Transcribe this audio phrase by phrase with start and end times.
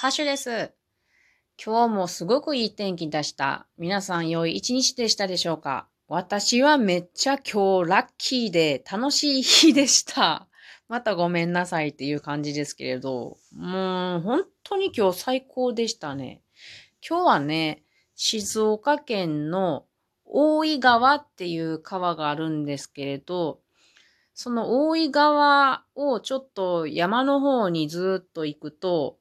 [0.00, 0.72] ハッシュです。
[1.62, 3.66] 今日もすごくいい天気でした。
[3.76, 5.88] 皆さん良い一日でしたでしょうか？
[6.08, 10.48] 私はめっちゃ今日ラッキーで楽しい日でした。
[10.88, 16.40] またごめんなさいっていう感じですけれど、もう本当に今日最高でしたね。
[17.06, 17.82] 今日はね、
[18.16, 19.84] 静岡県の
[20.24, 23.60] 大井川っていう川があるんですけれど、
[24.32, 29.18] その大井川をちょっと山の方にずっと行くと、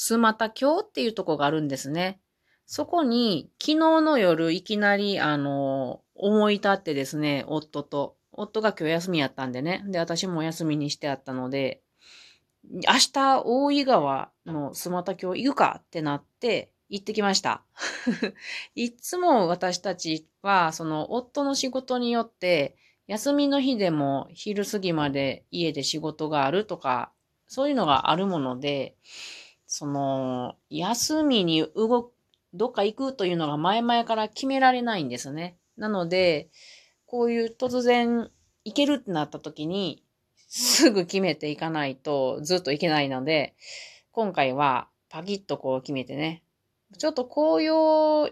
[0.00, 2.20] スマタ峡っていうとこがあるんですね。
[2.66, 8.16] そこに昨日の夜いきなりあの、思い立ってですね、夫と。
[8.30, 9.82] 夫が今日休みやったんでね。
[9.88, 11.82] で、私も休みにしてあったので、
[12.64, 17.64] 明日大井川のスマタ峡行くかってなって行ってきました。
[18.76, 22.76] いつも私たちはその夫の仕事によって
[23.08, 27.10] 休みの日でも昼過ぎまで家で仕事があるとか、
[27.48, 28.94] そういうのがあるもので、
[29.68, 32.12] その、休みに動く、
[32.54, 35.58] どっか行くというのが前々から決められないんですね。
[35.76, 36.48] なので、
[37.04, 38.30] こういう突然
[38.64, 40.02] 行けるってなった時に、
[40.48, 43.54] すぐ決めていかないとずっと行けないので、
[44.12, 46.42] 今回はパキッとこう決めてね、
[46.96, 48.30] ちょっと紅葉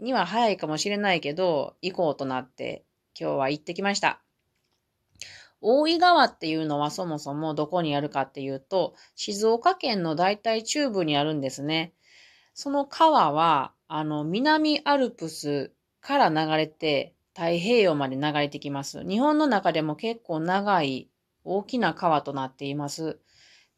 [0.00, 2.84] には早いかもしれないけど、行こうとなって
[3.18, 4.20] 今日は行ってきました。
[5.62, 11.94] 大井川っていうのはそもそもどこにあるかっていうと、静岡県の大体中部にあるんですね。
[12.52, 19.06] その川は、あの、南アルプスから流れて太平洋まで流れてきます。
[19.06, 21.08] 日本の中でも結構長い
[21.44, 23.18] 大きな川となっています。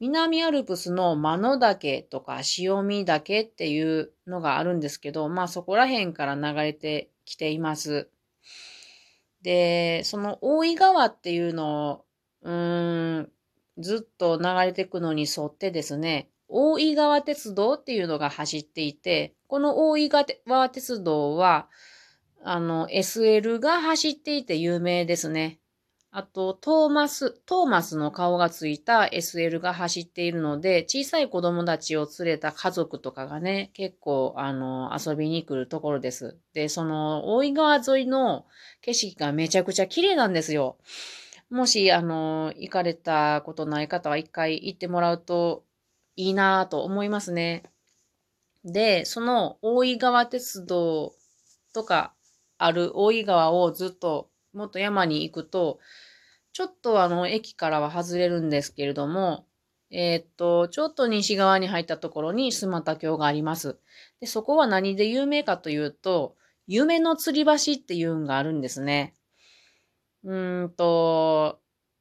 [0.00, 8.08] 南アルプスの間野岳とか潮見岳っていうのがあるんですけど、まあそこら辺から流れてきています。
[9.42, 12.04] で、その大井川っていうのを、
[12.42, 13.32] うーん、
[13.78, 21.68] ずっと流れていくのに沿ってですね、大井川鉄道っていうのが走っていて、この大井川鉄道は、
[22.44, 25.60] あの、SL が走っていて有名ですね。
[26.14, 36.36] あと、トーマス、トーマスの顔がついた SL が走っているので、小さい子供たちを連れた家族とかがね、結構、あの、遊びに来るところです。
[36.52, 38.44] で、その、大井川沿いの
[38.82, 40.76] 景色がめちゃくちゃ綺麗なんですよ。
[41.48, 45.64] もし、あの、行かれたことない方は一回行ってもらうと
[46.16, 47.62] いいなぁと思いますね。
[48.66, 51.14] で、その大井川鉄道
[51.72, 52.12] とか
[52.58, 55.78] ある大井川をずっともっと山に行くと、
[56.52, 59.46] ちょっとあの、駅からは外れるんですけれども、
[59.90, 63.78] えー、っと、ちょっと西側に入ったところにスマタ峡があります。
[64.20, 66.36] で、そこは何で有名かというと、
[66.66, 69.14] 夢の吊り橋っていうのがあるんですね。
[70.24, 71.60] うんと、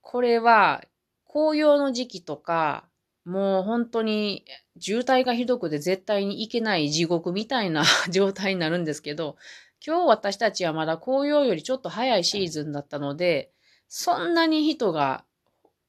[0.00, 0.84] これは
[1.26, 2.84] 紅葉の時期とか、
[3.24, 4.44] もう本当に
[4.78, 9.36] 渋滞がひどくて絶対に行けない地獄みたいな 状態になるんですけど、
[9.84, 13.50] 今日私たちはまだ紅葉よりちょっと早いシーズンだったので、
[13.88, 15.24] そんなに人が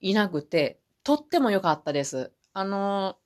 [0.00, 2.32] いなくて、とっても良かったです。
[2.52, 3.16] あの、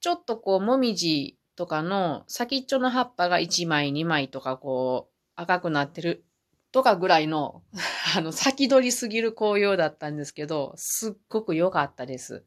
[0.00, 6.24] ちょっとこう、もみじとかの先っちょの葉っぱが1枚2枚とかこう、赤くなってる
[6.70, 7.62] とかぐらいの、
[8.16, 12.44] あの、先取りすぎる紅葉だったんですけど、すっごく良かったです。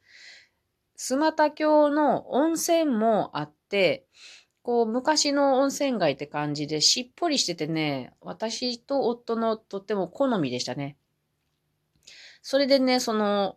[0.96, 4.08] スマタ峡の温泉もあって、
[4.68, 10.98] こう、昔の温泉街って感じでしっぽりしててね、私と夫のとっても好みでしたね。
[12.42, 13.56] それでね、その、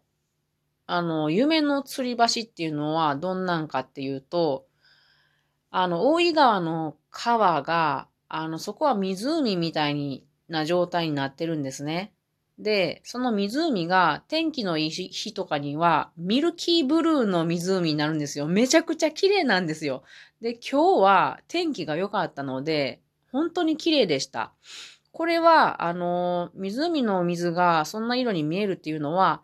[0.87, 4.69] あの、夢の吊り橋っていうのはどんなんかっていうと、
[5.73, 12.13] あの、大井川の川が、あの、そこは湖みたいにな状態になってるんですね。
[12.61, 18.47] で、その湖が天気のいい日とかにはミルキーブルーの湖になるんですよ。
[18.47, 20.03] めちゃくちゃ綺麗なんですよ。
[20.43, 23.01] で、今日は天気が良かったので、
[23.33, 24.53] 本当に綺麗でした。
[25.13, 29.43] これは、あの、湖の水がそんな色に見えるっていうのは、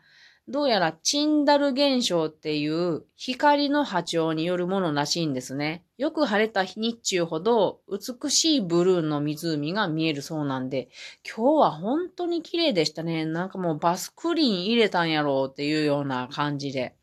[0.49, 5.83] どうやらチンダル現象っていう光の波長によるものらしいんですね。
[5.99, 10.89] よく晴れた日中ほど美しいブルーの湖が見えるそうなんで、
[11.27, 13.25] 今日は本当に綺麗でしたね。
[13.25, 16.95] なんかもうバスクリーン入れたんやろうっていうような感じで。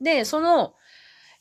[0.00, 0.74] で、その、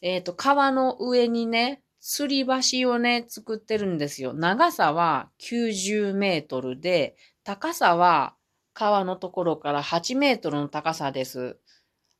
[0.01, 2.45] えっ、ー、と、川の上にね、吊り
[2.81, 4.33] 橋をね、作ってるんですよ。
[4.33, 7.15] 長さは90メートルで、
[7.45, 8.35] 高さは
[8.75, 11.57] 川のところから8メートルの高さです。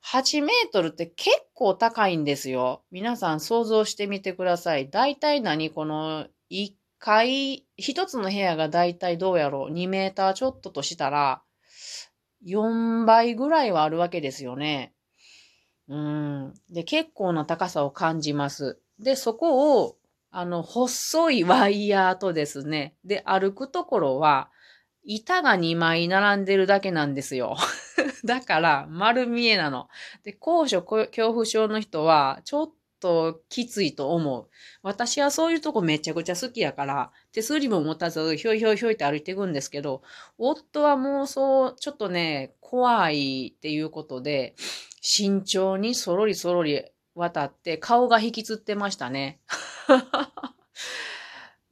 [0.04, 2.84] 8メートルって結構高いんですよ。
[2.92, 4.90] 皆さん想像してみてください。
[4.90, 11.44] だいたい何この1階、1つの部屋がだいたいどうやろう ?2 メーターちょっととしたら、
[12.48, 14.94] 4倍ぐらいはあるわけですよね。
[15.90, 16.54] うん。
[16.70, 18.80] で、結構な高さを感じます。
[18.98, 19.98] で、そこを、
[20.32, 24.50] あの、細いワイヤーとですね、で、歩くところは、
[25.06, 27.56] 板が2枚並んでるだけなんですよ。
[28.26, 29.88] だから、丸見えなの。
[30.24, 34.48] で、高所恐怖症の人は、ちょっときついと思う。
[34.82, 40.02] 私はそういうとこめちゃくちゃ好きやから、手すりも持たず、ひょいひょいひょいって歩いていくんですけど、
[40.40, 44.56] 夫はもうそう、ちょっとね、怖いっていうことで、
[45.02, 49.40] 慎重にそろりそろり渡って、顔が引きつってましたね。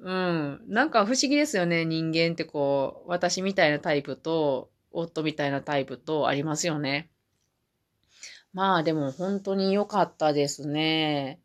[0.04, 0.62] うん。
[0.68, 1.86] なんか不思議ですよね。
[1.86, 7.10] 人間ってこう、私みたいなタイプと、夫みたいなタイプとありますよね。
[8.52, 11.40] まあでも本当に良かったですね。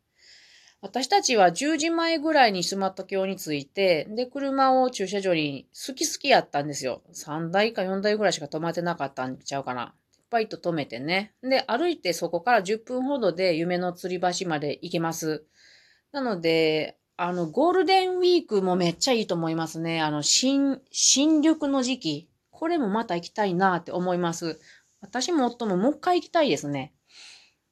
[0.81, 7.01] 私たちは10時前ぐらいにスマット橋に着いて、で、車を駐車場に好き好きやったんですよ。
[7.13, 9.95] 3台か4台ぐらいしか止まってなかったんちゃうかな。
[10.29, 11.33] パイと止めてね。
[11.41, 15.45] で、歩いてそこから10分ほどで夢の吊り橋まで行けます。
[16.11, 20.01] なので、あの、ゴールデンウィークもめっちゃいいと思いますね。
[20.01, 22.29] あの、新、新緑の時期。
[22.49, 24.61] これもまた行きたいなって思います。
[25.01, 26.93] 私も夫ももう一回行きたいですね。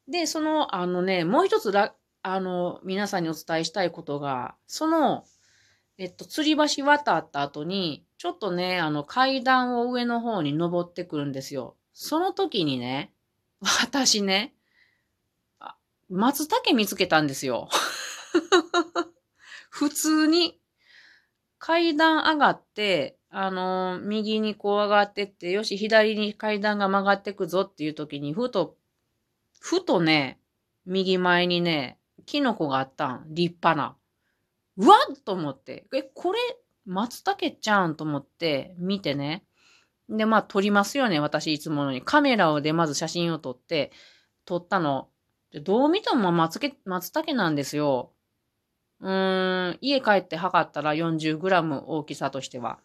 [0.06, 5.24] で、その、あのね、もう一つら、あの、皆さんにお伝えしたいことが、その、
[5.96, 11.74] えっと、吊り橋渡った後に、ちょっとね、あの、階段を上の方に登ってくるんですよ。
[11.94, 13.14] その時にね、
[13.62, 14.52] 私ね、
[16.10, 17.70] 松茸見つけたんですよ。
[19.78, 20.58] 普通に
[21.58, 28.76] 階段上がって、あの右にこう上がってって、よし、左に階段が曲がってくぞっていう時に、ふと、
[29.60, 30.40] ふとね、
[30.84, 33.26] 右前にね、キノコがあったん。
[33.28, 33.96] 立派な。
[34.78, 35.86] うわっと思って。
[35.94, 36.40] え、これ、
[36.84, 39.44] 松茸ちゃんと思って見てね。
[40.08, 42.02] で、まあ撮りますよね、私いつものに。
[42.02, 43.92] カメラをでまず写真を撮って、
[44.44, 45.08] 撮ったの。
[45.62, 48.10] どう見ても松茸松茸なんですよ。
[49.00, 52.78] うーん、家帰って測ったら 40g 大きさとしては。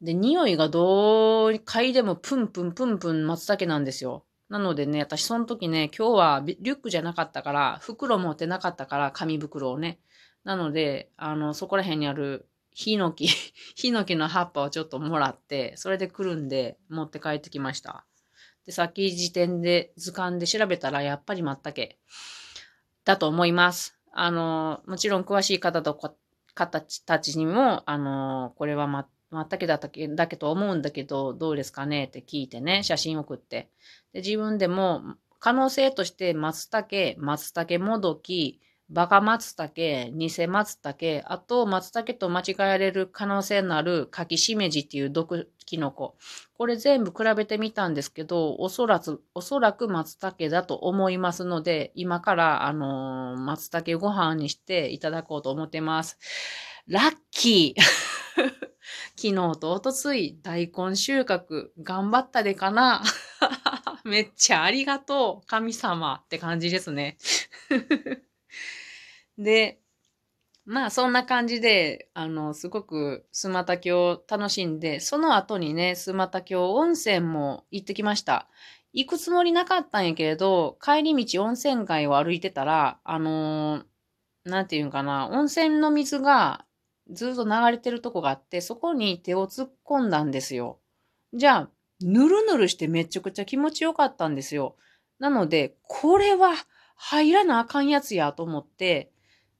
[0.00, 4.24] で、匂いがどう嗅いでもプンプンプンプン松茸なんですよ。
[4.48, 10.00] なのでね、私その時ね、今日はリュックじゃなかったから、袋持ってなかったから、紙袋をね。
[10.44, 13.28] なので、あの、そこら辺にあるヒノキ、
[13.76, 18.04] ヒノキの葉っぱをちょっともらって、それでくるんで持って帰ってきました。
[18.66, 21.94] で、さっき時点で図鑑で調べたら、やっぱり松茸
[23.04, 24.01] だと思います。
[24.14, 26.16] あの、もちろん詳しい方とこ
[26.54, 33.70] 方たちにも、あの、これはま、松茸だったけ、だけと思うんだけど、どうですかねって聞いてね、写真送って。
[34.12, 35.02] で、自分でも、
[35.38, 46.16] 可能性として、松茸、松茸もどき、バカ松茸、偽松茸、あと松茸と間違えられる可能性のある柿しめじっていう毒キノコ。
[46.54, 56.18] これ全部比べてみたんですけど、おそらく、おそらく松茸だと思いますので、今から、あのー松茸ご飯にしていただこうと思ってます。
[56.86, 57.82] ラッキー
[59.16, 63.02] 昨日とおとつい大根収穫頑張ったでかな？
[64.04, 67.16] めっちゃありがとう神様って感じですね。
[69.38, 69.80] で、
[70.64, 78.48] まあそんな感じで、あの、すごくスマタ峡を楽しんで、その後にね、スマタ峡温泉も行ってきました。
[78.92, 83.86] 行くつもりなかったんやけれど、帰り道温泉街を歩いてたら、あのー
[84.44, 86.66] なんていうんかな、温泉の水が
[87.10, 90.80] ずっと流れてるとこがあって、そこに手を突っ込んだんですよ。
[91.34, 94.76] じゃあ、ぬるぬるしてめちゃくちゃ気持ちよかったんですよ。
[95.18, 96.52] なので、これは
[96.96, 99.11] 入らなあかんやつやと思って、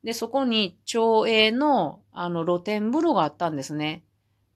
[0.05, 4.05] で、そこに町営のあの露天風呂があったんですね。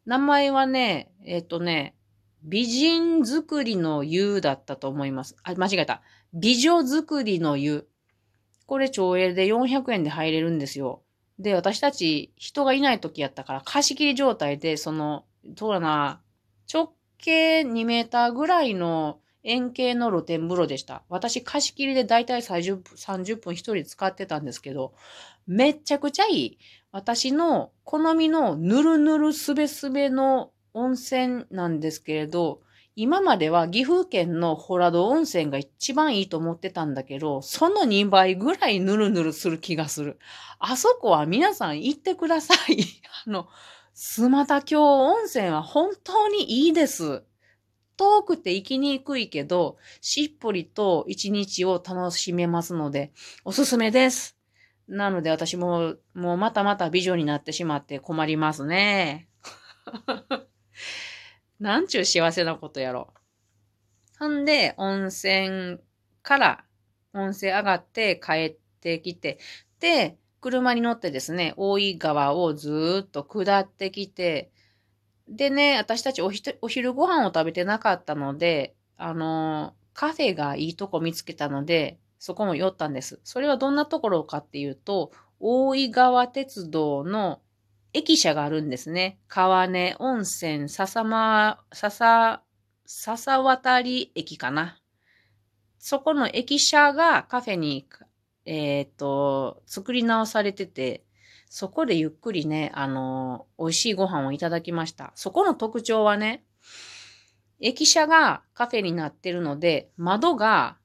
[0.05, 1.95] 名前はね、えっ、とね、
[2.43, 5.37] 美人作りの湯だったと思います。
[5.43, 6.03] あ、間違えた。
[6.33, 7.89] 美女作りの湯。
[8.67, 11.03] これ町営で400円で入れるんですよ。
[11.39, 15.25] で、私たち人がいない時やったから貸し切り状態で、その、
[15.57, 16.21] そうだな、
[16.73, 21.03] 直径2メーターぐらいの円形の露天風呂でした。
[21.09, 24.93] 私貸し切りでだいたい30分 ,30 分一人使ってたんですけど、
[25.47, 26.59] めっちゃくちゃいい。
[26.93, 32.61] 私の好みのぬるぬるすべすべの温泉なんですけれど、
[32.97, 40.19] 今までは岐阜県のホラド温泉が一番いいと思ってたんだけど、その2倍ぐらいぬるぬるする気がする。
[40.59, 42.79] あそこは皆さん行ってください。
[43.27, 43.49] あの、
[43.93, 47.23] スマタ峡温泉は本当にいいです。
[47.97, 53.13] 遠くて行きにくいけど、しっぽりと一日を楽しめますので、
[53.45, 54.37] おすすめです。
[54.89, 59.29] なので私も、もうまたまた美女になってしまって困りますね。
[61.59, 63.13] なんちゅう幸せなことやろ。
[64.19, 65.79] ほんで、温泉
[66.23, 66.65] から
[67.13, 69.39] 温泉上がって帰ってきて、
[69.81, 74.53] で、車に乗ってですね、大井川をずーっと下ってきて、
[75.29, 83.21] でね、私たちおひお昼ご飯を食べてなかったので、あの、カフェがいいとこ見つけたので、そこも寄ったんです。
[83.25, 87.41] それはどんなところかっていうと、大井川鉄道の
[87.93, 89.19] 駅舎があるんですね。
[89.27, 92.43] 川根温泉笹間、笹、
[92.85, 94.79] 笹渡り駅かな。
[95.79, 97.89] そこの駅舎がカフェに、
[98.45, 101.06] えっ、ー、と、作り直されてて、
[101.49, 105.13] そこでゆっくりね、あの、美味しいご飯をいただきました。
[105.15, 106.45] そこの特徴はね、
[107.61, 110.77] 駅舎がカフェになってるので、窓が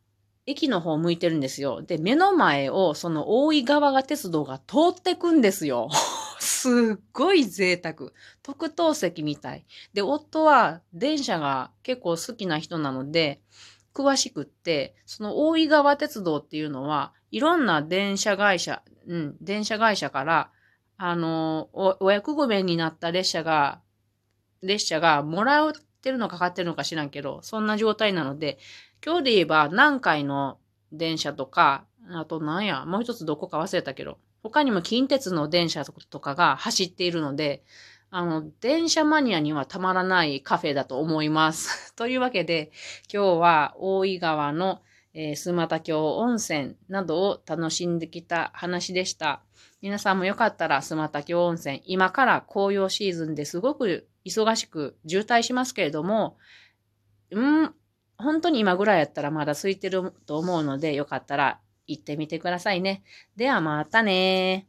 [0.45, 1.81] 駅の方向いてるんですよ。
[1.81, 5.89] で、目の前をその大井川が鉄道が通ってくんですよ。
[6.39, 8.11] すっごい贅沢。
[8.41, 9.65] 特等席みたい。
[9.93, 13.41] で、夫は電車が結構好きな人なので、
[13.93, 20.51] 詳しくって、その大井川鉄道っていうのは、いろんな電車会社、うん、電車会社から、
[20.97, 23.81] あの、お、お役御免になった列車が、
[24.61, 28.59] 列車がもらってるのかかってるのか知らんけど、そんな状態なので、
[29.03, 30.59] 今日で言えば南海の
[30.91, 37.63] 電車とか、あとなんや、もう一つどこか忘れたけど、他にも近鉄の電車とかが走っているので、
[38.13, 41.93] あの、電車マニアにはたまらないカフェだと思います。
[41.95, 42.71] というわけで、
[43.11, 44.81] 今日は大井川の、
[45.13, 49.41] えー、スマタ峡温泉などを楽しんできた話でした。
[49.81, 56.37] 皆さんもよかったらスマタ峡温泉、今から紅葉シーズンですごく忙しく渋滞しますけれども、
[57.31, 57.73] うん、
[58.17, 63.03] 本当に今ぐらいやったらまだ空いてると思うので、よかったら行ってみてくださいね。
[63.35, 64.67] ではまたね